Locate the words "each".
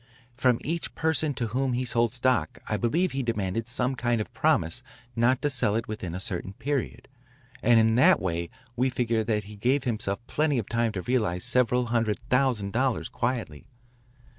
0.63-0.95